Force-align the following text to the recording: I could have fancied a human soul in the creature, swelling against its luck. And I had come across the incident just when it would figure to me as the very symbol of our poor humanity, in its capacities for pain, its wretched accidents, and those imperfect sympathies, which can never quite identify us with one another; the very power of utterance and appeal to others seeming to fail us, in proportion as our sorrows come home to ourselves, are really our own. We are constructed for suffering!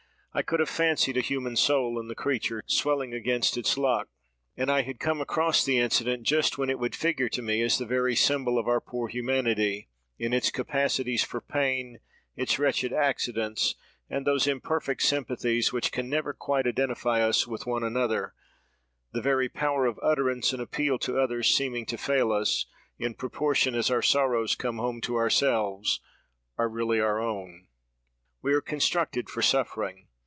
I 0.33 0.43
could 0.43 0.61
have 0.61 0.69
fancied 0.69 1.17
a 1.17 1.19
human 1.19 1.57
soul 1.57 1.99
in 1.99 2.07
the 2.07 2.15
creature, 2.15 2.63
swelling 2.65 3.13
against 3.13 3.57
its 3.57 3.77
luck. 3.77 4.07
And 4.55 4.71
I 4.71 4.83
had 4.83 4.97
come 4.97 5.19
across 5.19 5.65
the 5.65 5.77
incident 5.77 6.23
just 6.23 6.57
when 6.57 6.69
it 6.69 6.79
would 6.79 6.95
figure 6.95 7.27
to 7.27 7.41
me 7.41 7.61
as 7.61 7.77
the 7.77 7.85
very 7.85 8.15
symbol 8.15 8.57
of 8.57 8.65
our 8.65 8.79
poor 8.79 9.09
humanity, 9.09 9.89
in 10.17 10.31
its 10.31 10.49
capacities 10.49 11.21
for 11.21 11.41
pain, 11.41 11.99
its 12.37 12.57
wretched 12.57 12.93
accidents, 12.93 13.75
and 14.09 14.25
those 14.25 14.47
imperfect 14.47 15.01
sympathies, 15.01 15.73
which 15.73 15.91
can 15.91 16.07
never 16.07 16.31
quite 16.33 16.65
identify 16.65 17.19
us 17.21 17.45
with 17.45 17.65
one 17.67 17.83
another; 17.83 18.33
the 19.11 19.21
very 19.21 19.49
power 19.49 19.85
of 19.85 19.99
utterance 20.01 20.53
and 20.53 20.61
appeal 20.61 20.97
to 20.99 21.19
others 21.19 21.53
seeming 21.53 21.85
to 21.87 21.97
fail 21.97 22.31
us, 22.31 22.67
in 22.97 23.15
proportion 23.15 23.75
as 23.75 23.91
our 23.91 24.01
sorrows 24.01 24.55
come 24.55 24.77
home 24.77 25.01
to 25.01 25.17
ourselves, 25.17 25.99
are 26.57 26.69
really 26.69 27.01
our 27.01 27.19
own. 27.19 27.67
We 28.41 28.53
are 28.53 28.61
constructed 28.61 29.29
for 29.29 29.41
suffering! 29.41 30.07